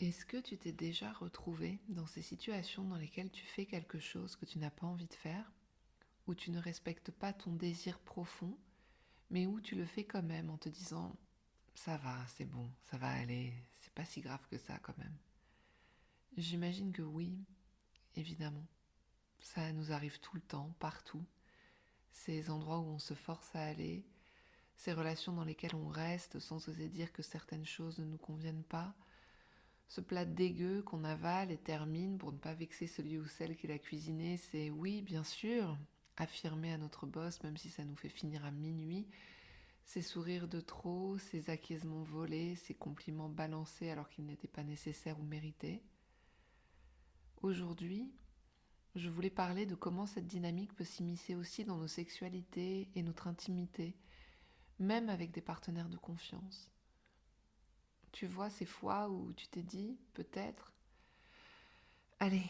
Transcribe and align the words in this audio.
Est-ce 0.00 0.24
que 0.24 0.38
tu 0.38 0.56
t'es 0.56 0.72
déjà 0.72 1.12
retrouvé 1.12 1.78
dans 1.88 2.06
ces 2.06 2.22
situations 2.22 2.84
dans 2.84 2.96
lesquelles 2.96 3.30
tu 3.30 3.44
fais 3.44 3.66
quelque 3.66 3.98
chose 3.98 4.34
que 4.34 4.46
tu 4.46 4.58
n'as 4.58 4.70
pas 4.70 4.86
envie 4.86 5.06
de 5.06 5.14
faire, 5.14 5.52
où 6.26 6.34
tu 6.34 6.50
ne 6.50 6.58
respectes 6.58 7.10
pas 7.10 7.34
ton 7.34 7.52
désir 7.52 7.98
profond, 7.98 8.56
mais 9.28 9.46
où 9.46 9.60
tu 9.60 9.74
le 9.74 9.84
fais 9.84 10.04
quand 10.04 10.22
même 10.22 10.48
en 10.48 10.56
te 10.56 10.70
disant 10.70 11.14
ça 11.74 11.98
va, 11.98 12.26
c'est 12.28 12.46
bon, 12.46 12.70
ça 12.90 12.96
va 12.96 13.10
aller, 13.10 13.52
c'est 13.74 13.92
pas 13.92 14.06
si 14.06 14.22
grave 14.22 14.46
que 14.48 14.56
ça 14.56 14.78
quand 14.78 14.96
même? 14.96 15.16
J'imagine 16.38 16.92
que 16.92 17.02
oui, 17.02 17.36
évidemment. 18.16 18.66
Ça 19.40 19.70
nous 19.72 19.92
arrive 19.92 20.18
tout 20.20 20.34
le 20.34 20.42
temps, 20.42 20.74
partout. 20.78 21.26
Ces 22.10 22.48
endroits 22.48 22.78
où 22.78 22.86
on 22.86 22.98
se 22.98 23.14
force 23.14 23.54
à 23.54 23.64
aller, 23.64 24.06
ces 24.76 24.94
relations 24.94 25.34
dans 25.34 25.44
lesquelles 25.44 25.74
on 25.74 25.88
reste 25.88 26.38
sans 26.38 26.68
oser 26.70 26.88
dire 26.88 27.12
que 27.12 27.22
certaines 27.22 27.66
choses 27.66 27.98
ne 27.98 28.06
nous 28.06 28.18
conviennent 28.18 28.64
pas, 28.64 28.94
ce 29.90 30.00
plat 30.00 30.24
dégueu 30.24 30.82
qu'on 30.82 31.02
avale 31.02 31.50
et 31.50 31.56
termine 31.56 32.16
pour 32.16 32.32
ne 32.32 32.38
pas 32.38 32.54
vexer 32.54 32.86
celui 32.86 33.18
ou 33.18 33.26
celle 33.26 33.56
qui 33.56 33.66
l'a 33.66 33.80
cuisiné, 33.80 34.36
c'est 34.36 34.70
oui, 34.70 35.02
bien 35.02 35.24
sûr, 35.24 35.76
affirmer 36.16 36.72
à 36.72 36.78
notre 36.78 37.06
boss, 37.06 37.42
même 37.42 37.56
si 37.56 37.70
ça 37.70 37.84
nous 37.84 37.96
fait 37.96 38.08
finir 38.08 38.44
à 38.44 38.52
minuit, 38.52 39.08
ces 39.84 40.00
sourires 40.00 40.46
de 40.46 40.60
trop, 40.60 41.18
ces 41.18 41.50
acquiescements 41.50 42.04
volés, 42.04 42.54
ces 42.54 42.72
compliments 42.72 43.28
balancés 43.28 43.90
alors 43.90 44.08
qu'ils 44.08 44.26
n'étaient 44.26 44.46
pas 44.46 44.62
nécessaires 44.62 45.18
ou 45.18 45.24
mérités. 45.24 45.82
Aujourd'hui, 47.42 48.12
je 48.94 49.08
voulais 49.08 49.28
parler 49.28 49.66
de 49.66 49.74
comment 49.74 50.06
cette 50.06 50.28
dynamique 50.28 50.72
peut 50.76 50.84
s'immiscer 50.84 51.34
aussi 51.34 51.64
dans 51.64 51.78
nos 51.78 51.88
sexualités 51.88 52.88
et 52.94 53.02
notre 53.02 53.26
intimité, 53.26 53.96
même 54.78 55.08
avec 55.08 55.32
des 55.32 55.40
partenaires 55.40 55.88
de 55.88 55.96
confiance. 55.96 56.70
Tu 58.12 58.26
vois 58.26 58.50
ces 58.50 58.66
fois 58.66 59.08
où 59.08 59.32
tu 59.32 59.46
t'es 59.48 59.62
dit, 59.62 59.96
peut-être, 60.14 60.72
allez, 62.18 62.44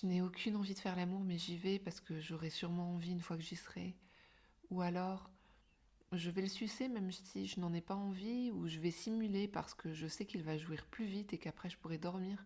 je 0.00 0.06
n'ai 0.06 0.22
aucune 0.22 0.56
envie 0.56 0.74
de 0.74 0.78
faire 0.78 0.96
l'amour, 0.96 1.20
mais 1.20 1.38
j'y 1.38 1.56
vais 1.56 1.78
parce 1.78 2.00
que 2.00 2.20
j'aurai 2.20 2.50
sûrement 2.50 2.94
envie 2.94 3.12
une 3.12 3.20
fois 3.20 3.36
que 3.36 3.42
j'y 3.42 3.56
serai. 3.56 3.96
Ou 4.70 4.80
alors, 4.82 5.30
je 6.12 6.30
vais 6.30 6.42
le 6.42 6.48
sucer 6.48 6.88
même 6.88 7.10
si 7.10 7.46
je 7.46 7.58
n'en 7.60 7.72
ai 7.72 7.80
pas 7.80 7.94
envie, 7.94 8.50
ou 8.50 8.68
je 8.68 8.78
vais 8.78 8.90
simuler 8.90 9.48
parce 9.48 9.74
que 9.74 9.92
je 9.92 10.06
sais 10.06 10.26
qu'il 10.26 10.42
va 10.42 10.58
jouir 10.58 10.86
plus 10.86 11.06
vite 11.06 11.32
et 11.32 11.38
qu'après 11.38 11.70
je 11.70 11.78
pourrai 11.78 11.98
dormir. 11.98 12.44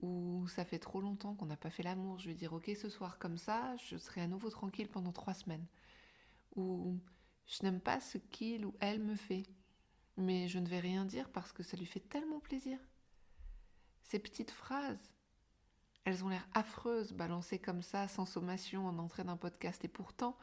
Ou 0.00 0.46
ça 0.48 0.64
fait 0.64 0.78
trop 0.78 1.00
longtemps 1.00 1.34
qu'on 1.34 1.46
n'a 1.46 1.58
pas 1.58 1.70
fait 1.70 1.82
l'amour, 1.82 2.18
je 2.18 2.28
vais 2.28 2.34
dire 2.34 2.54
ok 2.54 2.70
ce 2.74 2.88
soir 2.88 3.18
comme 3.18 3.36
ça, 3.36 3.76
je 3.76 3.98
serai 3.98 4.22
à 4.22 4.26
nouveau 4.26 4.48
tranquille 4.48 4.88
pendant 4.88 5.12
trois 5.12 5.34
semaines. 5.34 5.66
Ou 6.56 6.98
je 7.46 7.62
n'aime 7.62 7.80
pas 7.80 8.00
ce 8.00 8.16
qu'il 8.16 8.64
ou 8.64 8.74
elle 8.80 9.00
me 9.00 9.14
fait 9.14 9.44
mais 10.20 10.48
je 10.48 10.58
ne 10.58 10.68
vais 10.68 10.80
rien 10.80 11.04
dire 11.04 11.28
parce 11.30 11.52
que 11.52 11.62
ça 11.62 11.76
lui 11.76 11.86
fait 11.86 12.00
tellement 12.00 12.40
plaisir. 12.40 12.78
Ces 14.02 14.18
petites 14.18 14.50
phrases, 14.50 15.12
elles 16.04 16.24
ont 16.24 16.28
l'air 16.28 16.46
affreuses, 16.54 17.12
balancées 17.12 17.58
comme 17.58 17.82
ça, 17.82 18.08
sans 18.08 18.26
sommation, 18.26 18.86
en 18.86 18.98
entrée 18.98 19.24
d'un 19.24 19.36
podcast, 19.36 19.84
et 19.84 19.88
pourtant, 19.88 20.36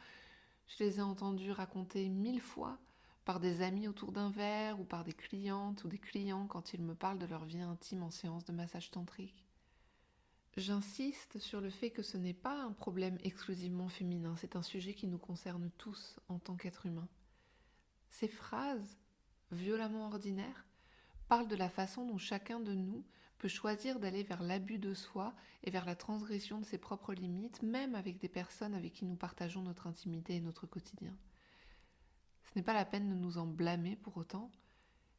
je 0.68 0.84
les 0.84 1.00
ai 1.00 1.02
entendues 1.02 1.52
raconter 1.52 2.08
mille 2.10 2.42
fois 2.42 2.78
par 3.26 3.40
des 3.40 3.62
amis 3.62 3.88
autour 3.88 4.14
d'un 4.14 4.30
verre 4.30 4.80
ou 4.80 4.86
par 4.86 5.04
des 5.04 5.14
clientes 5.14 5.84
ou 5.84 5.90
des 5.90 5.98
clients 5.98 6.48
quand 6.48 6.74
ils 6.74 6.82
me 6.82 6.96
parlent 6.96 7.20
de 7.20 7.26
leur 7.26 7.44
vie 7.44 7.60
intime 7.60 8.04
en 8.04 8.12
séance 8.12 8.46
de 8.46 8.54
massage 8.54 8.90
tantrique. 8.90 9.46
J'insiste 10.56 11.38
sur 11.38 11.62
le 11.62 11.70
fait 11.70 11.92
que 11.92 12.02
ce 12.02 12.18
n'est 12.18 12.34
pas 12.34 12.64
un 12.64 12.72
problème 12.72 13.18
exclusivement 13.24 13.90
féminin, 13.90 14.36
c'est 14.38 14.56
un 14.56 14.62
sujet 14.62 14.94
qui 14.94 15.08
nous 15.08 15.18
concerne 15.18 15.70
tous 15.78 16.16
en 16.30 16.40
tant 16.40 16.56
qu'êtres 16.56 16.86
humains. 16.86 17.10
Ces 18.10 18.28
phrases 18.28 18.98
violemment 19.52 20.08
ordinaire, 20.08 20.66
parle 21.28 21.48
de 21.48 21.56
la 21.56 21.70
façon 21.70 22.06
dont 22.06 22.18
chacun 22.18 22.60
de 22.60 22.74
nous 22.74 23.04
peut 23.38 23.48
choisir 23.48 24.00
d'aller 24.00 24.24
vers 24.24 24.42
l'abus 24.42 24.80
de 24.80 24.94
soi 24.94 25.34
et 25.64 25.70
vers 25.70 25.86
la 25.86 25.96
transgression 25.96 26.60
de 26.60 26.66
ses 26.66 26.78
propres 26.78 27.14
limites, 27.14 27.62
même 27.62 27.96
avec 27.96 28.18
des 28.18 28.30
personnes 28.30 28.74
avec 28.74 28.94
qui 28.94 29.06
nous 29.06 29.16
partageons 29.16 29.62
notre 29.62 29.88
intimité 29.88 30.36
et 30.36 30.42
notre 30.42 30.66
quotidien. 30.66 31.16
Ce 32.44 32.52
n'est 32.56 32.64
pas 32.64 32.74
la 32.74 32.86
peine 32.86 33.10
de 33.10 33.16
nous 33.16 33.38
en 33.38 33.46
blâmer 33.46 33.96
pour 33.96 34.18
autant, 34.18 34.52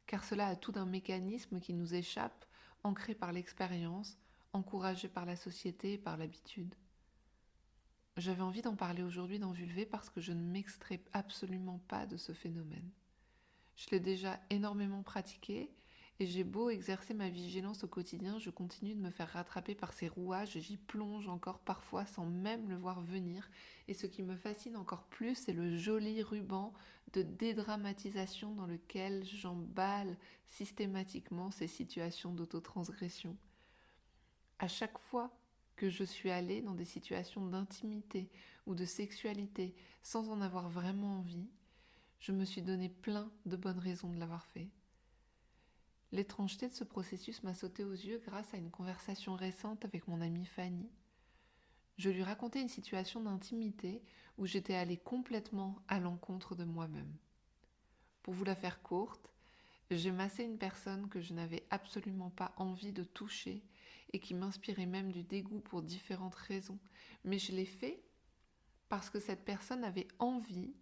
car 0.07 0.23
cela 0.23 0.47
a 0.47 0.55
tout 0.55 0.71
d'un 0.71 0.85
mécanisme 0.85 1.59
qui 1.59 1.73
nous 1.73 1.93
échappe, 1.93 2.45
ancré 2.83 3.13
par 3.13 3.31
l'expérience, 3.31 4.17
encouragé 4.53 5.07
par 5.07 5.25
la 5.25 5.35
société 5.35 5.93
et 5.93 5.97
par 5.97 6.17
l'habitude. 6.17 6.75
J'avais 8.17 8.41
envie 8.41 8.61
d'en 8.61 8.75
parler 8.75 9.03
aujourd'hui 9.03 9.39
dans 9.39 9.51
Vulvé 9.51 9.85
parce 9.85 10.09
que 10.09 10.19
je 10.19 10.33
ne 10.33 10.41
m'extrais 10.41 11.01
absolument 11.13 11.79
pas 11.87 12.05
de 12.05 12.17
ce 12.17 12.33
phénomène. 12.33 12.89
Je 13.79 13.91
l'ai 13.91 14.01
déjà 14.01 14.37
énormément 14.49 15.03
pratiqué 15.03 15.71
et 16.19 16.25
j'ai 16.25 16.43
beau 16.43 16.69
exercer 16.69 17.13
ma 17.13 17.29
vigilance 17.29 17.85
au 17.85 17.87
quotidien, 17.87 18.37
je 18.37 18.49
continue 18.49 18.93
de 18.93 18.99
me 18.99 19.09
faire 19.09 19.29
rattraper 19.29 19.73
par 19.73 19.93
ces 19.93 20.09
rouages 20.09 20.59
j'y 20.59 20.75
plonge 20.75 21.29
encore 21.29 21.59
parfois 21.59 22.05
sans 22.05 22.25
même 22.25 22.67
le 22.67 22.75
voir 22.75 22.99
venir. 22.99 23.49
Et 23.87 23.93
ce 23.93 24.05
qui 24.05 24.21
me 24.21 24.35
fascine 24.35 24.75
encore 24.75 25.05
plus, 25.05 25.35
c'est 25.35 25.53
le 25.53 25.77
joli 25.77 26.21
ruban 26.21 26.73
de 27.13 27.21
dédramatisation 27.21 28.53
dans 28.53 28.65
lequel 28.65 29.23
j'emballe 29.23 30.17
systématiquement 30.45 31.49
ces 31.49 31.67
situations 31.67 32.33
d'autotransgression. 32.33 33.37
À 34.59 34.67
chaque 34.67 34.99
fois 34.99 35.31
que 35.77 35.89
je 35.89 36.03
suis 36.03 36.31
allée 36.31 36.61
dans 36.61 36.75
des 36.75 36.83
situations 36.83 37.45
d'intimité 37.45 38.29
ou 38.65 38.75
de 38.75 38.83
sexualité 38.83 39.73
sans 40.03 40.29
en 40.31 40.41
avoir 40.41 40.67
vraiment 40.67 41.19
envie, 41.19 41.47
je 42.19 42.31
me 42.31 42.45
suis 42.45 42.61
donné 42.61 42.89
plein 42.89 43.31
de 43.45 43.55
bonnes 43.55 43.79
raisons 43.79 44.09
de 44.09 44.19
l'avoir 44.19 44.45
fait. 44.47 44.69
L'étrangeté 46.11 46.67
de 46.67 46.73
ce 46.73 46.83
processus 46.83 47.43
m'a 47.43 47.53
sauté 47.53 47.83
aux 47.83 47.93
yeux 47.93 48.21
grâce 48.25 48.53
à 48.53 48.57
une 48.57 48.71
conversation 48.71 49.35
récente 49.35 49.85
avec 49.85 50.07
mon 50.07 50.21
amie 50.21 50.45
Fanny. 50.45 50.89
Je 51.97 52.09
lui 52.09 52.23
racontais 52.23 52.61
une 52.61 52.69
situation 52.69 53.21
d'intimité 53.21 54.01
où 54.37 54.45
j'étais 54.45 54.73
allée 54.73 54.97
complètement 54.97 55.75
à 55.87 55.99
l'encontre 55.99 56.55
de 56.55 56.63
moi-même. 56.63 57.13
Pour 58.23 58.33
vous 58.33 58.45
la 58.45 58.55
faire 58.55 58.81
courte, 58.81 59.29
j'ai 59.91 60.11
massé 60.11 60.43
une 60.43 60.57
personne 60.57 61.09
que 61.09 61.21
je 61.21 61.33
n'avais 61.33 61.65
absolument 61.69 62.29
pas 62.29 62.53
envie 62.57 62.93
de 62.93 63.03
toucher 63.03 63.63
et 64.13 64.19
qui 64.19 64.33
m'inspirait 64.33 64.85
même 64.85 65.11
du 65.11 65.23
dégoût 65.23 65.59
pour 65.59 65.81
différentes 65.81 66.35
raisons, 66.35 66.79
mais 67.23 67.37
je 67.37 67.51
l'ai 67.51 67.65
fait 67.65 68.01
parce 68.87 69.09
que 69.09 69.19
cette 69.19 69.45
personne 69.45 69.83
avait 69.83 70.07
envie 70.17 70.73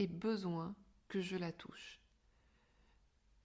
et 0.00 0.06
besoin 0.06 0.74
que 1.08 1.20
je 1.20 1.36
la 1.36 1.52
touche. 1.52 2.00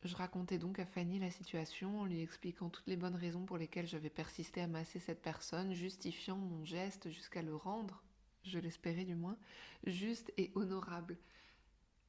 Je 0.04 0.16
racontais 0.16 0.58
donc 0.58 0.80
à 0.80 0.86
Fanny 0.86 1.20
la 1.20 1.30
situation 1.30 2.00
en 2.00 2.06
lui 2.06 2.22
expliquant 2.22 2.70
toutes 2.70 2.88
les 2.88 2.96
bonnes 2.96 3.16
raisons 3.16 3.46
pour 3.46 3.58
lesquelles 3.58 3.88
j'avais 3.88 4.10
persisté 4.10 4.62
à 4.62 4.68
masser 4.68 5.00
cette 5.00 5.22
personne, 5.22 5.74
justifiant 5.74 6.38
mon 6.38 6.64
geste 6.64 7.10
jusqu'à 7.10 7.42
le 7.42 7.56
rendre, 7.56 8.02
je 8.44 8.58
l'espérais 8.58 9.04
du 9.04 9.16
moins, 9.16 9.38
juste 9.86 10.32
et 10.38 10.54
honorable. 10.56 11.18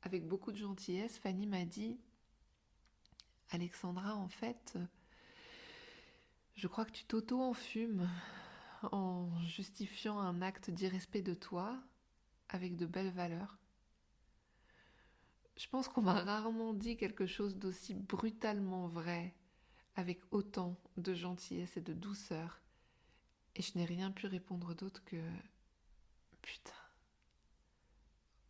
Avec 0.02 0.28
beaucoup 0.28 0.52
de 0.52 0.58
gentillesse, 0.58 1.18
Fanny 1.18 1.48
m'a 1.48 1.64
dit 1.64 1.98
Alexandra, 3.50 4.14
en 4.14 4.28
fait, 4.28 4.78
je 6.54 6.68
crois 6.68 6.84
que 6.84 6.92
tu 6.92 7.04
t'auto-enfumes 7.04 8.08
en 8.92 9.28
justifiant 9.42 10.20
un 10.20 10.40
acte 10.40 10.70
d'irrespect 10.70 11.22
de 11.22 11.34
toi 11.34 11.82
avec 12.48 12.76
de 12.76 12.86
belles 12.86 13.10
valeurs. 13.10 13.58
Je 15.56 15.68
pense 15.68 15.88
qu'on 15.88 16.02
m'a 16.02 16.22
rarement 16.22 16.74
dit 16.74 16.96
quelque 16.96 17.26
chose 17.26 17.56
d'aussi 17.56 17.94
brutalement 17.94 18.88
vrai, 18.88 19.34
avec 19.94 20.20
autant 20.30 20.76
de 20.98 21.14
gentillesse 21.14 21.76
et 21.76 21.80
de 21.80 21.94
douceur, 21.94 22.60
et 23.54 23.62
je 23.62 23.76
n'ai 23.78 23.86
rien 23.86 24.10
pu 24.10 24.26
répondre 24.26 24.74
d'autre 24.74 25.02
que 25.04 25.16
putain. 26.42 26.72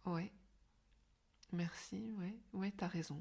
Ouais. 0.04 0.32
Merci, 1.52 2.12
ouais, 2.18 2.36
ouais, 2.52 2.72
t'as 2.76 2.88
raison. 2.88 3.20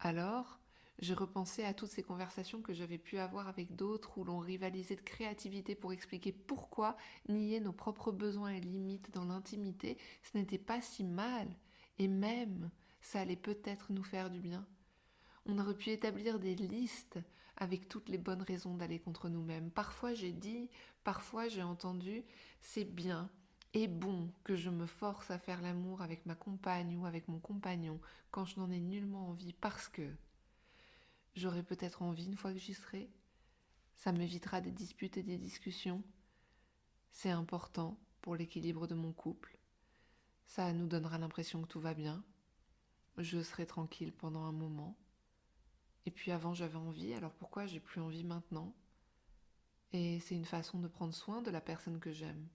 Alors, 0.00 0.58
j'ai 0.98 1.14
repensé 1.14 1.64
à 1.64 1.72
toutes 1.72 1.90
ces 1.90 2.02
conversations 2.02 2.62
que 2.62 2.74
j'avais 2.74 2.98
pu 2.98 3.18
avoir 3.18 3.48
avec 3.48 3.76
d'autres 3.76 4.18
où 4.18 4.24
l'on 4.24 4.38
rivalisait 4.38 4.96
de 4.96 5.00
créativité 5.00 5.74
pour 5.74 5.92
expliquer 5.92 6.32
pourquoi 6.32 6.96
nier 7.28 7.60
nos 7.60 7.72
propres 7.72 8.12
besoins 8.12 8.50
et 8.50 8.60
limites 8.60 9.10
dans 9.12 9.24
l'intimité, 9.24 9.98
ce 10.22 10.36
n'était 10.36 10.58
pas 10.58 10.80
si 10.80 11.04
mal 11.04 11.48
et 12.00 12.08
même 12.08 12.70
ça 13.02 13.20
allait 13.20 13.36
peut-être 13.36 13.92
nous 13.92 14.02
faire 14.02 14.30
du 14.30 14.40
bien. 14.40 14.66
On 15.44 15.58
aurait 15.58 15.76
pu 15.76 15.90
établir 15.90 16.38
des 16.40 16.54
listes 16.54 17.18
avec 17.58 17.88
toutes 17.88 18.08
les 18.08 18.16
bonnes 18.16 18.40
raisons 18.40 18.74
d'aller 18.74 18.98
contre 18.98 19.28
nous-mêmes. 19.28 19.70
Parfois 19.70 20.14
j'ai 20.14 20.32
dit, 20.32 20.70
parfois 21.04 21.48
j'ai 21.48 21.62
entendu, 21.62 22.24
c'est 22.62 22.86
bien 22.86 23.30
et 23.74 23.86
bon 23.86 24.32
que 24.44 24.56
je 24.56 24.70
me 24.70 24.86
force 24.86 25.30
à 25.30 25.38
faire 25.38 25.60
l'amour 25.60 26.00
avec 26.00 26.24
ma 26.24 26.34
compagne 26.34 26.96
ou 26.96 27.04
avec 27.04 27.28
mon 27.28 27.38
compagnon 27.38 28.00
quand 28.30 28.46
je 28.46 28.58
n'en 28.58 28.70
ai 28.70 28.80
nullement 28.80 29.28
envie 29.28 29.52
parce 29.52 29.86
que 29.86 30.10
j'aurai 31.34 31.62
peut-être 31.62 32.00
envie 32.00 32.24
une 32.24 32.36
fois 32.36 32.54
que 32.54 32.58
j'y 32.58 32.74
serai. 32.74 33.10
Ça 33.96 34.10
m'évitera 34.12 34.62
des 34.62 34.72
disputes 34.72 35.18
et 35.18 35.22
des 35.22 35.36
discussions. 35.36 36.02
C'est 37.12 37.30
important 37.30 38.00
pour 38.22 38.36
l'équilibre 38.36 38.86
de 38.86 38.94
mon 38.94 39.12
couple. 39.12 39.59
Ça 40.50 40.72
nous 40.72 40.88
donnera 40.88 41.16
l'impression 41.16 41.62
que 41.62 41.68
tout 41.68 41.78
va 41.78 41.94
bien. 41.94 42.24
Je 43.18 43.40
serai 43.40 43.66
tranquille 43.66 44.12
pendant 44.12 44.42
un 44.42 44.50
moment. 44.50 44.98
Et 46.06 46.10
puis 46.10 46.32
avant 46.32 46.54
j'avais 46.54 46.74
envie, 46.76 47.14
alors 47.14 47.32
pourquoi 47.34 47.68
j'ai 47.68 47.78
plus 47.78 48.00
envie 48.00 48.24
maintenant? 48.24 48.74
Et 49.92 50.18
c'est 50.18 50.34
une 50.34 50.44
façon 50.44 50.80
de 50.80 50.88
prendre 50.88 51.14
soin 51.14 51.40
de 51.40 51.52
la 51.52 51.60
personne 51.60 52.00
que 52.00 52.10
j'aime. 52.10 52.48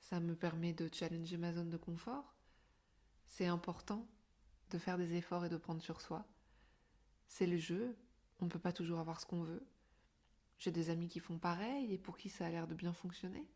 Ça 0.00 0.20
me 0.20 0.36
permet 0.36 0.74
de 0.74 0.90
challenger 0.92 1.38
ma 1.38 1.54
zone 1.54 1.70
de 1.70 1.78
confort. 1.78 2.36
C'est 3.26 3.46
important 3.46 4.06
de 4.68 4.76
faire 4.76 4.98
des 4.98 5.14
efforts 5.14 5.46
et 5.46 5.48
de 5.48 5.56
prendre 5.56 5.80
sur 5.80 6.02
soi. 6.02 6.26
C'est 7.26 7.46
le 7.46 7.56
jeu, 7.56 7.96
on 8.38 8.44
ne 8.44 8.50
peut 8.50 8.58
pas 8.58 8.74
toujours 8.74 8.98
avoir 8.98 9.18
ce 9.18 9.24
qu'on 9.24 9.44
veut. 9.44 9.66
J'ai 10.58 10.72
des 10.72 10.90
amis 10.90 11.08
qui 11.08 11.20
font 11.20 11.38
pareil 11.38 11.90
et 11.90 11.96
pour 11.96 12.18
qui 12.18 12.28
ça 12.28 12.44
a 12.44 12.50
l'air 12.50 12.66
de 12.66 12.74
bien 12.74 12.92
fonctionner. 12.92 13.48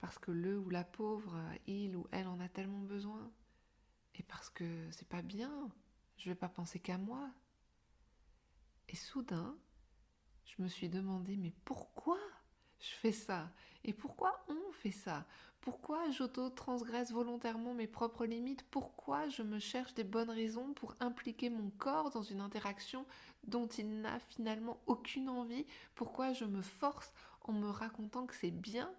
Parce 0.00 0.18
que 0.18 0.30
le 0.30 0.58
ou 0.58 0.70
la 0.70 0.84
pauvre, 0.84 1.36
il 1.66 1.96
ou 1.96 2.06
elle 2.12 2.28
en 2.28 2.40
a 2.40 2.48
tellement 2.48 2.80
besoin. 2.80 3.30
Et 4.14 4.22
parce 4.22 4.50
que 4.50 4.64
c'est 4.90 5.08
pas 5.08 5.22
bien, 5.22 5.68
je 6.16 6.28
vais 6.28 6.36
pas 6.36 6.48
penser 6.48 6.78
qu'à 6.78 6.98
moi. 6.98 7.30
Et 8.88 8.96
soudain, 8.96 9.56
je 10.44 10.62
me 10.62 10.68
suis 10.68 10.88
demandé 10.88 11.36
mais 11.36 11.52
pourquoi 11.64 12.18
je 12.80 12.88
fais 12.88 13.12
ça? 13.12 13.50
Et 13.84 13.92
pourquoi 13.92 14.44
on 14.48 14.72
fait 14.72 14.92
ça? 14.92 15.26
Pourquoi 15.60 16.10
j'auto-transgresse 16.10 17.12
volontairement 17.12 17.74
mes 17.74 17.86
propres 17.88 18.24
limites? 18.24 18.64
Pourquoi 18.70 19.28
je 19.28 19.42
me 19.42 19.58
cherche 19.58 19.94
des 19.94 20.04
bonnes 20.04 20.30
raisons 20.30 20.72
pour 20.72 20.94
impliquer 21.00 21.50
mon 21.50 21.70
corps 21.70 22.10
dans 22.10 22.22
une 22.22 22.40
interaction 22.40 23.04
dont 23.44 23.66
il 23.66 24.00
n'a 24.00 24.18
finalement 24.20 24.80
aucune 24.86 25.28
envie? 25.28 25.66
Pourquoi 25.94 26.32
je 26.32 26.44
me 26.44 26.62
force 26.62 27.12
en 27.42 27.52
me 27.52 27.68
racontant 27.68 28.26
que 28.26 28.36
c'est 28.36 28.52
bien 28.52 28.90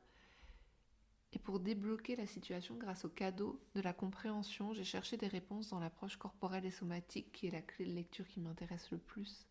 et 1.32 1.40
pour 1.40 1.60
débloquer 1.60 2.16
la 2.16 2.26
situation 2.26 2.76
grâce 2.76 3.06
au 3.06 3.10
cadeau 3.10 3.62
de 3.76 3.82
la 3.82 3.94
compréhension, 3.94 4.74
j'ai 4.74 4.84
cherché 4.84 5.16
des 5.16 5.28
réponses 5.28 5.70
dans 5.70 5.80
l'approche 5.80 6.18
corporelle 6.18 6.66
et 6.66 6.72
somatique 6.72 7.32
qui 7.32 7.48
est 7.48 7.52
la 7.52 7.62
clé 7.62 7.86
de 7.86 7.94
lecture 7.94 8.28
qui 8.28 8.40
m'intéresse 8.40 8.90
le 8.92 8.98
plus. 8.98 9.46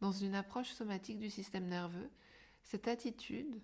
Dans 0.00 0.12
une 0.12 0.34
approche 0.34 0.70
somatique 0.70 1.18
du 1.18 1.28
système 1.28 1.66
nerveux, 1.66 2.10
cette 2.62 2.88
attitude 2.88 3.60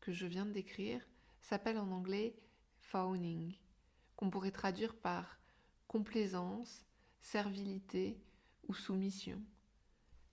que 0.00 0.12
je 0.12 0.26
viens 0.26 0.46
de 0.46 0.52
décrire 0.52 1.06
s'appelle 1.42 1.78
en 1.78 1.90
anglais 1.90 2.34
fawning, 2.78 3.54
qu'on 4.16 4.30
pourrait 4.30 4.50
traduire 4.50 4.94
par 4.94 5.38
complaisance, 5.86 6.86
servilité 7.20 8.18
ou 8.68 8.74
soumission. 8.74 9.42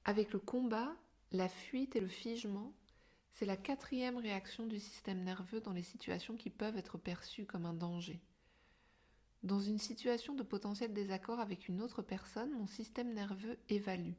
Avec 0.05 0.31
le 0.31 0.39
combat, 0.39 0.95
la 1.33 1.49
fuite 1.49 1.97
et 1.97 1.99
le 1.99 2.07
figement, 2.07 2.73
c'est 3.37 3.45
la 3.45 3.55
quatrième 3.55 4.17
réaction 4.17 4.65
du 4.65 4.79
système 4.79 5.23
nerveux 5.23 5.61
dans 5.61 5.71
les 5.71 5.83
situations 5.83 6.35
qui 6.35 6.49
peuvent 6.49 6.75
être 6.75 6.97
perçues 6.97 7.45
comme 7.45 7.67
un 7.67 7.73
danger. 7.75 8.19
Dans 9.43 9.59
une 9.59 9.77
situation 9.77 10.33
de 10.33 10.41
potentiel 10.41 10.91
désaccord 10.91 11.39
avec 11.39 11.67
une 11.67 11.83
autre 11.83 12.01
personne, 12.01 12.57
mon 12.57 12.65
système 12.65 13.13
nerveux 13.13 13.59
évalue. 13.69 14.15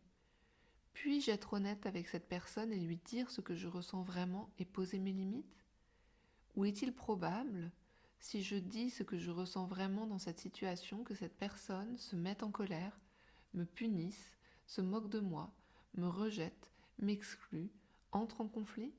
Puis-je 0.93 1.33
être 1.33 1.55
honnête 1.55 1.85
avec 1.85 2.07
cette 2.07 2.29
personne 2.29 2.73
et 2.73 2.79
lui 2.79 2.99
dire 3.07 3.29
ce 3.29 3.41
que 3.41 3.57
je 3.57 3.67
ressens 3.67 4.03
vraiment 4.03 4.51
et 4.61 4.65
poser 4.65 5.01
mes 5.01 5.13
limites? 5.13 5.65
Ou 6.55 6.65
est-il 6.67 6.95
probable, 6.95 7.73
si 8.21 8.45
je 8.45 8.55
dis 8.55 8.89
ce 8.89 9.03
que 9.03 9.19
je 9.19 9.33
ressens 9.33 9.67
vraiment 9.67 10.07
dans 10.07 10.21
cette 10.21 10.39
situation, 10.39 11.03
que 11.03 11.17
cette 11.17 11.37
personne 11.37 11.99
se 11.99 12.15
mette 12.15 12.45
en 12.45 12.53
colère, 12.53 13.01
me 13.53 13.65
punisse, 13.65 14.37
se 14.69 14.81
moque 14.81 15.11
de 15.11 15.19
moi, 15.19 15.53
me 15.95 16.07
rejette, 16.07 16.71
m'exclut, 17.01 17.73
entre 18.13 18.43
en 18.43 18.47
conflit? 18.47 18.93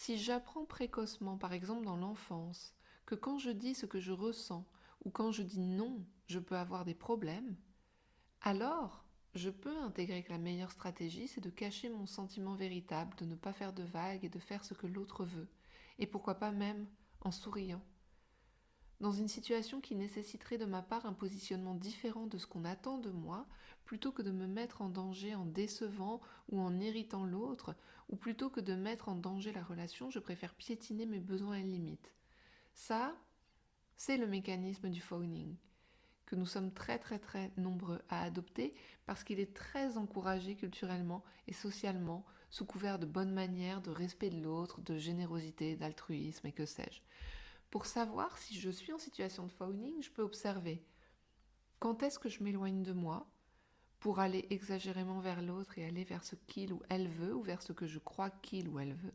Si 0.00 0.16
j'apprends 0.16 0.64
précocement, 0.64 1.36
par 1.36 1.52
exemple 1.52 1.84
dans 1.84 1.96
l'enfance, 1.96 2.72
que 3.04 3.16
quand 3.16 3.36
je 3.38 3.50
dis 3.50 3.74
ce 3.74 3.84
que 3.84 3.98
je 3.98 4.12
ressens 4.12 4.64
ou 5.04 5.10
quand 5.10 5.32
je 5.32 5.42
dis 5.42 5.58
non, 5.58 6.06
je 6.28 6.38
peux 6.38 6.56
avoir 6.56 6.84
des 6.84 6.94
problèmes, 6.94 7.56
alors 8.40 9.04
je 9.34 9.50
peux 9.50 9.76
intégrer 9.78 10.22
que 10.22 10.30
la 10.30 10.38
meilleure 10.38 10.70
stratégie, 10.70 11.26
c'est 11.26 11.40
de 11.40 11.50
cacher 11.50 11.88
mon 11.88 12.06
sentiment 12.06 12.54
véritable, 12.54 13.16
de 13.16 13.24
ne 13.24 13.34
pas 13.34 13.52
faire 13.52 13.72
de 13.72 13.82
vagues 13.82 14.24
et 14.24 14.28
de 14.28 14.38
faire 14.38 14.64
ce 14.64 14.72
que 14.72 14.86
l'autre 14.86 15.24
veut, 15.24 15.48
et 15.98 16.06
pourquoi 16.06 16.36
pas 16.36 16.52
même 16.52 16.86
en 17.22 17.32
souriant. 17.32 17.82
Dans 19.00 19.12
une 19.12 19.28
situation 19.28 19.80
qui 19.80 19.94
nécessiterait 19.94 20.58
de 20.58 20.64
ma 20.64 20.82
part 20.82 21.06
un 21.06 21.12
positionnement 21.12 21.74
différent 21.74 22.26
de 22.26 22.36
ce 22.36 22.46
qu'on 22.46 22.64
attend 22.64 22.98
de 22.98 23.10
moi, 23.10 23.46
plutôt 23.84 24.10
que 24.10 24.22
de 24.22 24.32
me 24.32 24.46
mettre 24.46 24.82
en 24.82 24.88
danger 24.88 25.34
en 25.34 25.46
décevant 25.46 26.20
ou 26.48 26.60
en 26.60 26.80
irritant 26.80 27.24
l'autre, 27.24 27.76
ou 28.08 28.16
plutôt 28.16 28.50
que 28.50 28.60
de 28.60 28.74
mettre 28.74 29.08
en 29.08 29.14
danger 29.14 29.52
la 29.52 29.62
relation, 29.62 30.10
je 30.10 30.18
préfère 30.18 30.54
piétiner 30.54 31.06
mes 31.06 31.20
besoins 31.20 31.58
et 31.58 31.62
limites. 31.62 32.12
Ça, 32.74 33.16
c'est 33.96 34.16
le 34.16 34.26
mécanisme 34.26 34.90
du 34.90 35.00
phoning 35.00 35.56
que 36.28 36.36
nous 36.36 36.46
sommes 36.46 36.72
très 36.74 36.98
très 36.98 37.18
très 37.18 37.50
nombreux 37.56 38.02
à 38.10 38.22
adopter 38.22 38.74
parce 39.06 39.24
qu'il 39.24 39.40
est 39.40 39.56
très 39.56 39.96
encouragé 39.96 40.56
culturellement 40.56 41.24
et 41.46 41.54
socialement 41.54 42.26
sous 42.50 42.66
couvert 42.66 42.98
de 42.98 43.06
bonnes 43.06 43.32
manières, 43.32 43.80
de 43.80 43.90
respect 43.90 44.28
de 44.28 44.42
l'autre, 44.42 44.82
de 44.82 44.98
générosité, 44.98 45.74
d'altruisme 45.74 46.46
et 46.46 46.52
que 46.52 46.66
sais-je. 46.66 47.00
Pour 47.70 47.86
savoir 47.86 48.38
si 48.38 48.58
je 48.58 48.70
suis 48.70 48.92
en 48.92 48.98
situation 48.98 49.46
de 49.46 49.52
fawning, 49.52 50.02
je 50.02 50.10
peux 50.10 50.22
observer 50.22 50.82
quand 51.78 52.02
est-ce 52.02 52.18
que 52.18 52.28
je 52.28 52.42
m'éloigne 52.42 52.82
de 52.82 52.92
moi 52.92 53.30
pour 54.00 54.20
aller 54.20 54.46
exagérément 54.50 55.20
vers 55.20 55.42
l'autre 55.42 55.78
et 55.78 55.84
aller 55.84 56.04
vers 56.04 56.24
ce 56.24 56.34
qu'il 56.34 56.72
ou 56.72 56.82
elle 56.88 57.08
veut 57.08 57.34
ou 57.34 57.42
vers 57.42 57.62
ce 57.62 57.72
que 57.72 57.86
je 57.86 57.98
crois 57.98 58.30
qu'il 58.30 58.68
ou 58.68 58.78
elle 58.78 58.94
veut. 58.94 59.14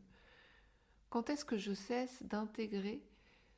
Quand 1.10 1.30
est-ce 1.30 1.44
que 1.44 1.58
je 1.58 1.72
cesse 1.72 2.22
d'intégrer 2.22 3.02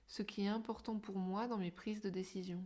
ce 0.06 0.22
qui 0.22 0.42
est 0.42 0.48
important 0.48 0.98
pour 0.98 1.18
moi 1.18 1.46
dans 1.46 1.58
mes 1.58 1.70
prises 1.70 2.00
de 2.00 2.10
décision? 2.10 2.64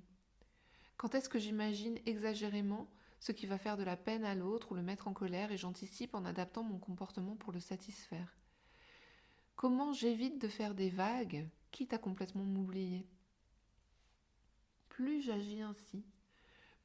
Quand 0.96 1.14
est-ce 1.14 1.28
que 1.28 1.38
j'imagine 1.38 1.98
exagérément 2.06 2.90
ce 3.18 3.32
qui 3.32 3.46
va 3.46 3.58
faire 3.58 3.76
de 3.76 3.82
la 3.82 3.96
peine 3.96 4.24
à 4.24 4.34
l'autre 4.34 4.72
ou 4.72 4.74
le 4.74 4.82
mettre 4.82 5.08
en 5.08 5.14
colère 5.14 5.52
et 5.52 5.56
j'anticipe 5.56 6.14
en 6.14 6.24
adaptant 6.24 6.62
mon 6.62 6.78
comportement 6.78 7.36
pour 7.36 7.52
le 7.52 7.60
satisfaire? 7.60 8.36
Comment 9.56 9.92
j'évite 9.92 10.40
de 10.40 10.48
faire 10.48 10.74
des 10.74 10.90
vagues, 10.90 11.48
quitte 11.70 11.92
à 11.92 11.98
complètement 11.98 12.44
m'oublier 12.44 13.06
Plus 14.88 15.22
j'agis 15.22 15.62
ainsi, 15.62 16.04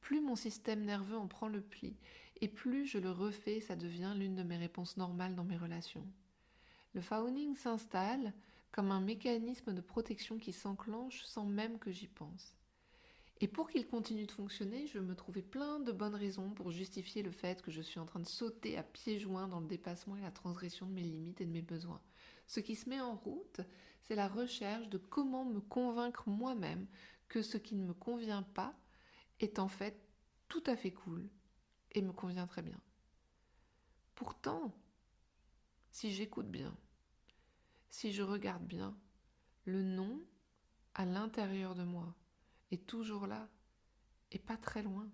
plus 0.00 0.20
mon 0.20 0.36
système 0.36 0.84
nerveux 0.84 1.16
en 1.16 1.26
prend 1.26 1.48
le 1.48 1.60
pli, 1.60 1.96
et 2.40 2.48
plus 2.48 2.86
je 2.86 2.98
le 2.98 3.10
refais, 3.10 3.60
ça 3.60 3.76
devient 3.76 4.14
l'une 4.16 4.36
de 4.36 4.42
mes 4.42 4.56
réponses 4.56 4.96
normales 4.96 5.34
dans 5.34 5.44
mes 5.44 5.56
relations. 5.56 6.06
Le 6.94 7.00
fawning 7.00 7.56
s'installe 7.56 8.32
comme 8.72 8.90
un 8.90 9.00
mécanisme 9.00 9.72
de 9.72 9.80
protection 9.80 10.38
qui 10.38 10.52
s'enclenche 10.52 11.24
sans 11.24 11.46
même 11.46 11.78
que 11.78 11.90
j'y 11.90 12.08
pense. 12.08 12.54
Et 13.40 13.48
pour 13.48 13.68
qu'il 13.68 13.86
continue 13.86 14.26
de 14.26 14.32
fonctionner, 14.32 14.86
je 14.86 14.98
me 14.98 15.14
trouvais 15.14 15.42
plein 15.42 15.78
de 15.78 15.92
bonnes 15.92 16.14
raisons 16.14 16.50
pour 16.50 16.70
justifier 16.70 17.22
le 17.22 17.30
fait 17.30 17.60
que 17.60 17.70
je 17.70 17.82
suis 17.82 18.00
en 18.00 18.06
train 18.06 18.20
de 18.20 18.26
sauter 18.26 18.78
à 18.78 18.82
pieds 18.82 19.18
joints 19.18 19.48
dans 19.48 19.60
le 19.60 19.66
dépassement 19.66 20.16
et 20.16 20.22
la 20.22 20.30
transgression 20.30 20.86
de 20.86 20.92
mes 20.92 21.02
limites 21.02 21.40
et 21.42 21.46
de 21.46 21.52
mes 21.52 21.62
besoins. 21.62 22.00
Ce 22.46 22.60
qui 22.60 22.76
se 22.76 22.88
met 22.88 23.00
en 23.00 23.14
route, 23.14 23.60
c'est 24.02 24.14
la 24.14 24.28
recherche 24.28 24.88
de 24.88 24.98
comment 24.98 25.44
me 25.44 25.60
convaincre 25.60 26.28
moi-même 26.28 26.86
que 27.28 27.42
ce 27.42 27.56
qui 27.56 27.74
ne 27.74 27.86
me 27.86 27.94
convient 27.94 28.42
pas 28.42 28.74
est 29.40 29.58
en 29.58 29.68
fait 29.68 30.00
tout 30.48 30.62
à 30.66 30.76
fait 30.76 30.92
cool 30.92 31.28
et 31.92 32.02
me 32.02 32.12
convient 32.12 32.46
très 32.46 32.62
bien. 32.62 32.80
Pourtant, 34.14 34.74
si 35.90 36.12
j'écoute 36.12 36.48
bien, 36.48 36.76
si 37.90 38.12
je 38.12 38.22
regarde 38.22 38.64
bien, 38.64 38.96
le 39.64 39.82
non 39.82 40.22
à 40.94 41.04
l'intérieur 41.04 41.74
de 41.74 41.84
moi, 41.84 42.14
est 42.70 42.86
toujours 42.86 43.26
là 43.26 43.48
et 44.30 44.38
pas 44.38 44.56
très 44.56 44.82
loin. 44.82 45.08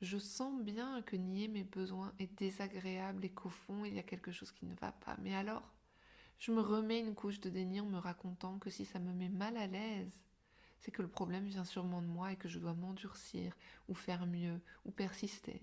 Je 0.00 0.18
sens 0.18 0.60
bien 0.62 1.02
que 1.02 1.16
nier 1.16 1.46
mes 1.48 1.62
besoins 1.62 2.12
est 2.18 2.32
désagréable 2.38 3.24
et 3.24 3.30
qu'au 3.30 3.48
fond 3.48 3.84
il 3.84 3.94
y 3.94 3.98
a 3.98 4.02
quelque 4.02 4.32
chose 4.32 4.50
qui 4.50 4.66
ne 4.66 4.74
va 4.74 4.92
pas. 4.92 5.16
Mais 5.20 5.34
alors, 5.34 5.72
je 6.38 6.52
me 6.52 6.60
remets 6.60 7.00
une 7.00 7.14
couche 7.14 7.40
de 7.40 7.50
déni 7.50 7.80
en 7.80 7.86
me 7.86 7.98
racontant 7.98 8.58
que 8.58 8.70
si 8.70 8.84
ça 8.84 8.98
me 8.98 9.12
met 9.12 9.28
mal 9.28 9.56
à 9.56 9.66
l'aise, 9.66 10.22
c'est 10.80 10.90
que 10.90 11.02
le 11.02 11.08
problème 11.08 11.44
vient 11.44 11.64
sûrement 11.64 12.02
de 12.02 12.06
moi 12.06 12.32
et 12.32 12.36
que 12.36 12.48
je 12.48 12.58
dois 12.58 12.74
m'endurcir 12.74 13.56
ou 13.88 13.94
faire 13.94 14.26
mieux 14.26 14.60
ou 14.84 14.90
persister. 14.90 15.62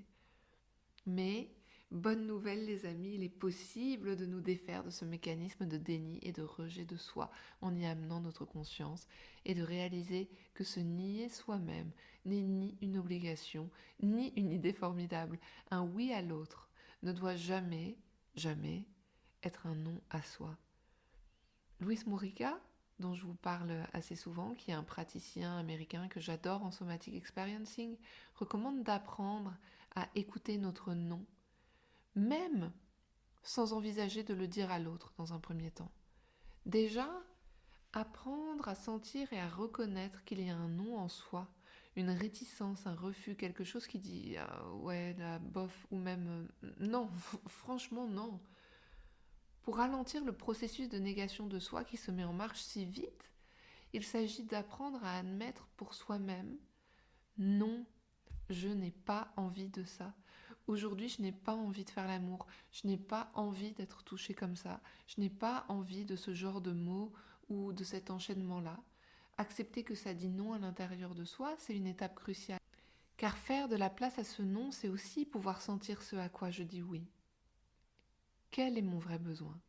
Mais 1.06 1.50
Bonne 1.92 2.28
nouvelle 2.28 2.66
les 2.66 2.86
amis, 2.86 3.16
il 3.16 3.24
est 3.24 3.30
possible 3.30 4.16
de 4.16 4.28
nous 4.28 4.42
défaire 4.42 4.84
de 4.84 4.92
ce 4.92 5.06
mécanisme 5.06 5.66
de 5.66 5.78
déni 5.78 6.20
et 6.22 6.32
de 6.32 6.44
rejet 6.44 6.86
de 6.86 6.98
soi 6.98 7.32
en 7.62 7.76
y 7.76 7.84
amenant 7.84 8.22
notre 8.22 8.46
conscience 8.46 9.08
et 9.44 9.56
de 9.56 9.64
réaliser 9.64 10.30
que 10.54 10.64
se 10.64 10.80
nier 10.80 11.30
soi-même 11.30 11.90
n'est 12.26 12.44
ni 12.44 12.78
une 12.84 13.00
obligation, 13.00 13.72
ni 14.04 14.28
une 14.36 14.52
idée 14.52 14.72
formidable. 14.72 15.40
Un 15.72 15.82
oui 15.82 16.14
à 16.14 16.22
l'autre 16.22 16.70
ne 17.02 17.12
doit 17.12 17.36
jamais, 17.36 17.98
jamais 18.36 18.86
être 19.44 19.68
un 19.68 19.76
non 19.76 20.00
à 20.10 20.22
soi. 20.22 20.56
Louis 21.80 22.00
Mourica, 22.06 22.60
dont 23.00 23.14
je 23.14 23.26
vous 23.26 23.36
parle 23.36 23.88
assez 23.94 24.16
souvent, 24.16 24.54
qui 24.56 24.72
est 24.72 24.76
un 24.76 24.84
praticien 24.84 25.58
américain 25.58 26.08
que 26.08 26.20
j'adore 26.20 26.64
en 26.64 26.72
somatic 26.72 27.16
experiencing, 27.16 27.98
recommande 28.36 28.84
d'apprendre 28.84 29.56
à 29.96 30.08
écouter 30.16 30.58
notre 30.58 30.94
non, 30.94 31.26
même 32.16 32.72
sans 33.44 33.74
envisager 33.74 34.24
de 34.24 34.34
le 34.34 34.48
dire 34.48 34.72
à 34.72 34.80
l'autre 34.80 35.14
dans 35.18 35.34
un 35.34 35.40
premier 35.40 35.72
temps. 35.72 35.92
Déjà, 36.66 37.10
apprendre 37.94 38.68
à 38.68 38.76
sentir 38.76 39.32
et 39.34 39.40
à 39.40 39.50
reconnaître 39.50 40.24
qu'il 40.26 40.42
y 40.42 40.50
a 40.50 40.56
un 40.56 40.68
non 40.68 40.98
en 40.98 41.08
soi, 41.08 41.48
une 41.96 42.12
réticence, 42.12 42.86
un 42.86 42.96
refus, 42.96 43.36
quelque 43.36 43.64
chose 43.64 43.88
qui 43.88 44.00
dit 44.00 44.36
ah, 44.38 44.68
ouais, 44.76 45.16
la 45.18 45.40
bof, 45.40 45.88
ou 45.92 45.98
même 45.98 46.50
euh, 46.64 46.72
non, 46.80 47.10
franchement 47.48 48.08
non. 48.08 48.40
Pour 49.70 49.78
ralentir 49.78 50.26
le 50.26 50.34
processus 50.34 50.90
de 50.90 50.98
négation 50.98 51.46
de 51.46 51.60
soi 51.60 51.84
qui 51.84 51.96
se 51.96 52.10
met 52.10 52.24
en 52.24 52.34
marche 52.34 52.60
si 52.60 52.86
vite, 52.86 53.32
il 53.94 54.04
s'agit 54.04 54.42
d'apprendre 54.42 55.00
à 55.04 55.20
admettre 55.20 55.68
pour 55.78 55.94
soi-même 55.94 56.58
non, 57.38 57.86
je 58.50 58.68
n'ai 58.68 58.90
pas 58.90 59.32
envie 59.38 59.70
de 59.70 59.84
ça. 59.84 60.16
Aujourd'hui, 60.66 61.08
je 61.08 61.22
n'ai 61.22 61.32
pas 61.32 61.54
envie 61.54 61.86
de 61.86 61.92
faire 61.92 62.08
l'amour, 62.08 62.48
je 62.72 62.88
n'ai 62.88 62.98
pas 62.98 63.30
envie 63.36 63.74
d'être 63.74 64.04
touchée 64.04 64.34
comme 64.34 64.56
ça, 64.56 64.82
je 65.06 65.22
n'ai 65.22 65.30
pas 65.30 65.66
envie 65.68 66.04
de 66.04 66.16
ce 66.16 66.34
genre 66.34 66.62
de 66.62 66.72
mots 66.72 67.14
ou 67.48 67.72
de 67.72 67.84
cet 67.84 68.10
enchaînement-là. 68.10 68.80
Accepter 69.38 69.84
que 69.84 69.94
ça 69.94 70.16
dit 70.16 70.30
non 70.30 70.54
à 70.54 70.58
l'intérieur 70.58 71.14
de 71.14 71.26
soi, 71.26 71.54
c'est 71.60 71.78
une 71.78 71.86
étape 71.86 72.16
cruciale. 72.16 72.60
Car 73.18 73.38
faire 73.38 73.68
de 73.68 73.76
la 73.76 73.92
place 73.92 74.18
à 74.18 74.24
ce 74.24 74.42
non, 74.42 74.72
c'est 74.72 74.90
aussi 74.90 75.26
pouvoir 75.26 75.62
sentir 75.62 76.02
ce 76.02 76.16
à 76.16 76.28
quoi 76.28 76.50
je 76.50 76.64
dis 76.64 76.82
oui. 76.82 77.08
Quel 78.52 78.78
est 78.78 78.84
mon 78.84 78.98
vrai 78.98 79.20
besoin? 79.20 79.60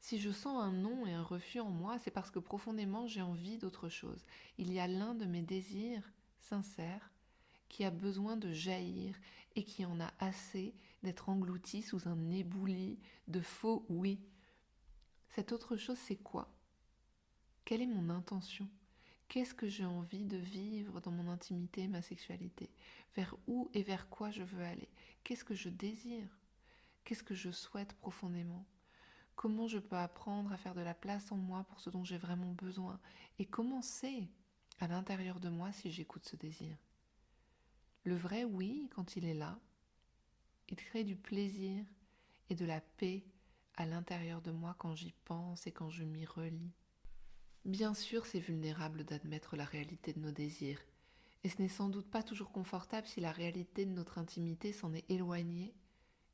Si 0.00 0.18
je 0.18 0.30
sens 0.30 0.62
un 0.62 0.72
non 0.72 1.06
et 1.06 1.12
un 1.12 1.22
refus 1.22 1.60
en 1.60 1.68
moi, 1.68 1.98
c'est 1.98 2.10
parce 2.10 2.30
que 2.30 2.38
profondément 2.38 3.06
j'ai 3.06 3.20
envie 3.20 3.58
d'autre 3.58 3.88
chose. 3.88 4.24
Il 4.56 4.72
y 4.72 4.80
a 4.80 4.86
l'un 4.86 5.14
de 5.14 5.26
mes 5.26 5.42
désirs 5.42 6.10
sincères 6.38 7.10
qui 7.68 7.84
a 7.84 7.90
besoin 7.90 8.36
de 8.36 8.50
jaillir 8.50 9.14
et 9.56 9.64
qui 9.64 9.84
en 9.84 10.00
a 10.00 10.10
assez 10.18 10.74
d'être 11.02 11.28
englouti 11.28 11.82
sous 11.82 12.08
un 12.08 12.30
éboulis 12.30 12.98
de 13.28 13.40
faux 13.40 13.84
oui. 13.88 14.20
Cette 15.28 15.52
autre 15.52 15.76
chose, 15.76 15.98
c'est 15.98 16.16
quoi? 16.16 16.52
Quelle 17.64 17.82
est 17.82 17.86
mon 17.86 18.10
intention? 18.10 18.68
Qu'est-ce 19.28 19.54
que 19.54 19.68
j'ai 19.68 19.84
envie 19.84 20.24
de 20.24 20.38
vivre 20.38 21.00
dans 21.00 21.12
mon 21.12 21.28
intimité 21.28 21.82
et 21.82 21.88
ma 21.88 22.02
sexualité? 22.02 22.70
Vers 23.14 23.36
où 23.46 23.70
et 23.74 23.82
vers 23.82 24.08
quoi 24.08 24.30
je 24.30 24.42
veux 24.42 24.64
aller? 24.64 24.88
Qu'est-ce 25.22 25.44
que 25.44 25.54
je 25.54 25.68
désire? 25.68 26.39
Qu'est-ce 27.10 27.24
que 27.24 27.34
je 27.34 27.50
souhaite 27.50 27.94
profondément? 27.94 28.64
Comment 29.34 29.66
je 29.66 29.80
peux 29.80 29.96
apprendre 29.96 30.52
à 30.52 30.56
faire 30.56 30.76
de 30.76 30.80
la 30.80 30.94
place 30.94 31.32
en 31.32 31.36
moi 31.36 31.64
pour 31.64 31.80
ce 31.80 31.90
dont 31.90 32.04
j'ai 32.04 32.18
vraiment 32.18 32.52
besoin? 32.52 33.00
Et 33.40 33.46
comment 33.46 33.82
c'est 33.82 34.28
à 34.78 34.86
l'intérieur 34.86 35.40
de 35.40 35.48
moi 35.48 35.72
si 35.72 35.90
j'écoute 35.90 36.24
ce 36.24 36.36
désir? 36.36 36.76
Le 38.04 38.14
vrai 38.14 38.44
oui, 38.44 38.88
quand 38.94 39.16
il 39.16 39.24
est 39.24 39.34
là, 39.34 39.58
il 40.68 40.76
crée 40.76 41.02
du 41.02 41.16
plaisir 41.16 41.84
et 42.48 42.54
de 42.54 42.64
la 42.64 42.80
paix 42.80 43.24
à 43.74 43.86
l'intérieur 43.86 44.40
de 44.40 44.52
moi 44.52 44.76
quand 44.78 44.94
j'y 44.94 45.12
pense 45.24 45.66
et 45.66 45.72
quand 45.72 45.90
je 45.90 46.04
m'y 46.04 46.26
relis. 46.26 46.70
Bien 47.64 47.92
sûr, 47.92 48.24
c'est 48.24 48.38
vulnérable 48.38 49.02
d'admettre 49.02 49.56
la 49.56 49.64
réalité 49.64 50.12
de 50.12 50.20
nos 50.20 50.30
désirs, 50.30 50.80
et 51.42 51.48
ce 51.48 51.60
n'est 51.60 51.68
sans 51.68 51.88
doute 51.88 52.08
pas 52.08 52.22
toujours 52.22 52.52
confortable 52.52 53.08
si 53.08 53.18
la 53.18 53.32
réalité 53.32 53.84
de 53.84 53.90
notre 53.90 54.18
intimité 54.18 54.72
s'en 54.72 54.94
est 54.94 55.10
éloignée 55.10 55.74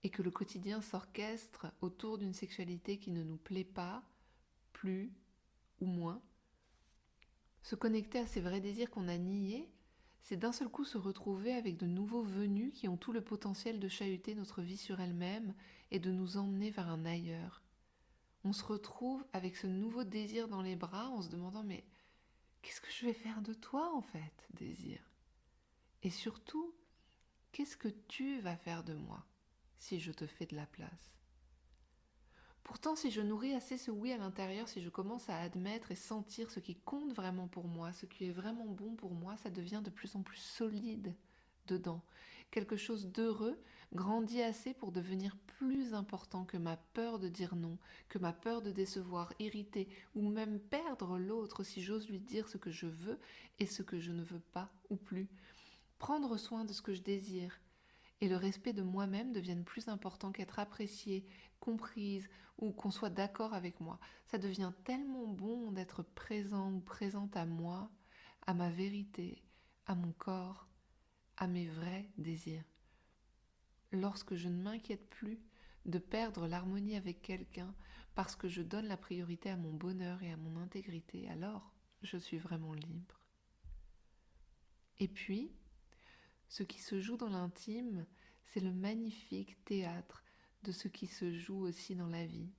et 0.03 0.11
que 0.11 0.23
le 0.23 0.31
quotidien 0.31 0.81
s'orchestre 0.83 1.67
autour 1.81 2.19
d'une 2.19 2.35
sexualité 2.35 2.99
qui 2.99 3.11
ne 3.11 3.23
nous 3.23 3.39
plaît 3.39 3.65
pas, 3.65 4.03
plus 4.73 5.13
ou 5.81 5.87
moins. 5.87 6.23
Se 7.63 7.75
connecter 7.75 8.19
à 8.19 8.27
ces 8.27 8.41
vrais 8.41 8.61
désirs 8.61 8.91
qu'on 8.91 9.09
a 9.09 9.17
niés 9.17 9.69
c'est 10.27 10.37
d'un 10.37 10.51
seul 10.51 10.69
coup 10.69 10.85
se 10.85 10.99
retrouver 10.99 11.55
avec 11.55 11.77
de 11.77 11.87
nouveaux 11.87 12.25
venus 12.25 12.73
qui 12.75 12.89
ont 12.89 12.97
tout 12.97 13.13
le 13.13 13.21
potentiel 13.21 13.79
de 13.79 13.87
chahuter 13.87 14.35
notre 14.35 14.61
vie 14.61 14.77
sur 14.77 14.99
elle-même 14.99 15.55
et 15.93 16.01
de 16.01 16.11
nous 16.11 16.37
emmener 16.37 16.71
vers 16.71 16.89
un 16.89 17.05
ailleurs. 17.05 17.63
On 18.43 18.53
se 18.53 18.65
retrouve 18.65 19.25
avec 19.33 19.55
ce 19.55 19.69
nouveau 19.69 20.03
désir 20.03 20.49
dans 20.49 20.63
les 20.63 20.75
bras 20.75 21.11
en 21.11 21.23
se 21.23 21.29
demandant 21.29 21.63
mais 21.63 21.85
qu'est-ce 22.61 22.81
que 22.81 22.91
je 22.91 23.07
vais 23.07 23.13
faire 23.13 23.41
de 23.41 23.55
toi 23.55 23.95
en 23.95 24.03
fait, 24.03 24.49
désir? 24.55 24.99
Et 26.03 26.11
surtout, 26.11 26.75
qu'est-ce 27.53 27.77
que 27.77 27.95
tu 28.09 28.41
vas 28.41 28.57
faire 28.57 28.83
de 28.83 28.95
moi? 28.95 29.25
Si 29.79 30.01
je 30.01 30.13
te 30.13 30.27
fais 30.27 30.47
de 30.47 30.57
la 30.57 30.67
place 30.67 31.17
Pourtant, 32.67 32.97
si 32.97 33.13
je 33.13 33.21
nourris 33.21 33.55
assez 33.55 33.79
ce 33.79 33.93
oui 33.93 34.11
à 34.11 34.17
l'intérieur, 34.17 34.69
si 34.69 34.83
je 34.83 34.89
commence 34.89 35.31
à 35.31 35.39
admettre 35.39 35.93
et 35.93 35.97
sentir 35.97 36.51
ce 36.51 36.59
qui 36.59 36.75
compte 36.75 37.13
vraiment 37.13 37.47
pour 37.47 37.69
moi, 37.69 37.93
ce 37.93 38.07
qui 38.07 38.27
est 38.27 38.33
vraiment 38.33 38.67
bon 38.67 38.97
pour 38.97 39.13
moi, 39.13 39.37
ça 39.37 39.51
devient 39.51 39.83
de 39.85 39.91
plus 39.91 40.17
en 40.17 40.23
plus 40.23 40.39
solide 40.39 41.15
dedans. 41.69 42.03
Quelque 42.51 42.77
chose 42.77 43.07
d'heureux 43.07 43.57
grandit 43.93 44.43
assez 44.43 44.75
pour 44.75 44.91
devenir 44.91 45.37
plus 45.59 45.95
important 45.95 46.45
que 46.45 46.57
ma 46.57 46.77
peur 46.77 47.21
de 47.21 47.29
dire 47.29 47.55
non, 47.55 47.79
que 48.09 48.19
ma 48.19 48.33
peur 48.33 48.63
de 48.63 48.73
décevoir, 48.73 49.33
irriter 49.39 49.89
ou 50.17 50.29
même 50.29 50.59
perdre 50.59 51.19
l'autre 51.19 51.63
si 51.63 51.83
j'ose 51.83 52.09
lui 52.09 52.19
dire 52.19 52.49
ce 52.49 52.59
que 52.59 52.73
je 52.73 52.87
veux 52.87 53.21
et 53.61 53.67
ce 53.67 53.83
que 53.83 54.01
je 54.01 54.11
ne 54.11 54.25
veux 54.25 54.43
pas 54.53 54.73
ou 54.91 54.97
plus. 54.97 55.29
Prendre 55.99 56.37
soin 56.37 56.65
de 56.65 56.73
ce 56.73 56.83
que 56.83 56.95
je 56.95 57.03
désire, 57.03 57.61
et 58.21 58.29
le 58.29 58.37
respect 58.37 58.73
de 58.73 58.83
moi-même 58.83 59.33
deviennent 59.33 59.65
plus 59.65 59.89
important 59.89 60.33
qu'être 60.33 60.59
appréciée, 60.59 61.27
comprise 61.61 62.29
ou 62.59 62.73
qu'on 62.73 62.91
soit 62.91 63.11
d'accord 63.11 63.55
avec 63.55 63.81
moi. 63.81 64.01
Ça 64.27 64.39
devient 64.39 64.73
tellement 64.85 65.27
bon 65.27 65.73
d'être 65.73 66.03
présent 66.03 66.73
ou 66.73 66.81
présente 66.81 67.37
à 67.37 67.45
moi, 67.45 67.91
à 68.47 68.55
ma 68.55 68.71
vérité, 68.71 69.43
à 69.87 69.95
mon 69.95 70.13
corps, 70.13 70.67
à 71.37 71.47
mes 71.47 71.67
vrais 71.67 72.09
désirs. 72.17 72.65
Lorsque 73.93 74.35
je 74.35 74.49
ne 74.49 74.63
m'inquiète 74.63 75.09
plus 75.11 75.39
de 75.85 75.99
perdre 75.99 76.47
l'harmonie 76.47 76.97
avec 76.97 77.23
quelqu'un 77.23 77.75
parce 78.15 78.35
que 78.35 78.49
je 78.49 78.63
donne 78.63 78.87
la 78.87 78.97
priorité 78.97 79.51
à 79.51 79.57
mon 79.57 79.73
bonheur 79.73 80.23
et 80.23 80.33
à 80.33 80.37
mon 80.37 80.57
intégrité, 80.57 81.29
alors 81.29 81.71
je 82.03 82.17
suis 82.17 82.39
vraiment 82.39 82.73
libre. 82.73 83.21
Et 84.99 85.09
puis, 85.09 85.53
ce 86.49 86.63
qui 86.63 86.81
se 86.81 87.01
joue 87.01 87.17
dans 87.17 87.29
l'intime, 87.29 88.07
c'est 88.45 88.61
le 88.61 88.73
magnifique 88.73 89.63
théâtre 89.65 90.23
de 90.63 90.73
ce 90.73 90.89
qui 90.89 91.07
se 91.07 91.33
joue 91.33 91.61
aussi 91.61 91.95
dans 91.95 92.09
la 92.09 92.27
vie. 92.27 92.51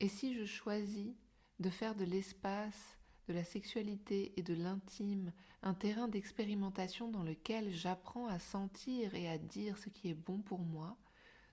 Et 0.00 0.08
si 0.08 0.34
je 0.34 0.44
choisis 0.44 1.14
de 1.60 1.70
faire 1.70 1.94
de 1.94 2.04
l'espace, 2.04 2.98
de 3.28 3.32
la 3.32 3.44
sexualité 3.44 4.32
et 4.36 4.42
de 4.42 4.54
l'intime 4.54 5.32
un 5.62 5.74
terrain 5.74 6.08
d'expérimentation 6.08 7.08
dans 7.08 7.22
lequel 7.22 7.72
j'apprends 7.72 8.26
à 8.26 8.38
sentir 8.38 9.14
et 9.14 9.28
à 9.28 9.38
dire 9.38 9.78
ce 9.78 9.88
qui 9.88 10.08
est 10.08 10.14
bon 10.14 10.40
pour 10.40 10.60
moi, 10.60 10.96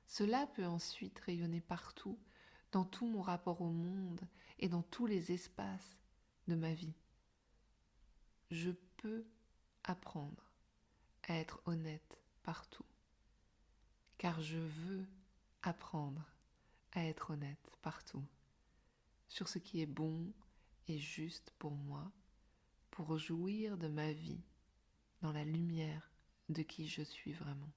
cela 0.08 0.48
peut 0.48 0.65
ensuite 0.65 1.20
rayonner 1.20 1.62
partout, 1.62 2.18
dans 2.72 2.86
tout 2.86 3.06
mon 3.06 3.22
rapport 3.22 3.62
au 3.62 3.70
monde 3.70 4.22
et 4.58 4.68
dans 4.68 4.82
tous 4.82 5.06
les 5.06 5.32
espaces 5.32 5.98
de 6.48 6.56
ma 6.56 6.74
vie. 6.74 6.96
Je 8.51 8.72
peux 8.98 9.25
apprendre 9.84 10.49
être 11.36 11.62
honnête 11.65 12.17
partout. 12.43 12.86
Car 14.17 14.41
je 14.41 14.57
veux 14.57 15.05
apprendre 15.62 16.25
à 16.93 17.05
être 17.05 17.31
honnête 17.31 17.71
partout 17.81 18.24
sur 19.27 19.48
ce 19.48 19.59
qui 19.59 19.81
est 19.81 19.86
bon 19.86 20.33
et 20.88 20.98
juste 20.98 21.53
pour 21.59 21.71
moi, 21.71 22.12
pour 22.91 23.17
jouir 23.17 23.77
de 23.77 23.88
ma 23.88 24.12
vie 24.12 24.41
dans 25.21 25.31
la 25.31 25.43
lumière 25.43 26.12
de 26.50 26.63
qui 26.63 26.88
je 26.88 27.03
suis 27.03 27.33
vraiment. 27.33 27.69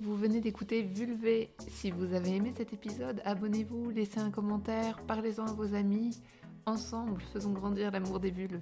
Vous 0.00 0.16
venez 0.16 0.40
d'écouter 0.40 0.82
Vulvé. 0.82 1.54
Si 1.68 1.90
vous 1.90 2.12
avez 2.12 2.36
aimé 2.36 2.52
cet 2.56 2.72
épisode, 2.72 3.22
abonnez-vous, 3.24 3.90
laissez 3.90 4.18
un 4.18 4.30
commentaire, 4.30 4.98
parlez-en 5.06 5.46
à 5.46 5.52
vos 5.52 5.74
amis. 5.74 6.20
Ensemble, 6.66 7.22
faisons 7.32 7.52
grandir 7.52 7.90
l'amour 7.90 8.18
des 8.18 8.30
vulves. 8.30 8.60